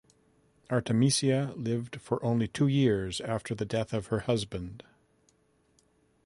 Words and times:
Artemisia 0.71 1.53
lived 1.55 1.97
for 2.01 2.25
only 2.25 2.47
two 2.47 2.65
years 2.65 3.21
after 3.21 3.53
the 3.53 3.65
death 3.65 3.93
of 3.93 4.07
her 4.07 4.21
husband. 4.21 4.81